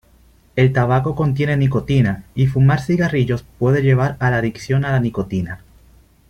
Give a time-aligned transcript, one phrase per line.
[0.55, 5.61] El tabaco contiene nicotina y fumar cigarrillos puede llevar a la adicción a nicotina.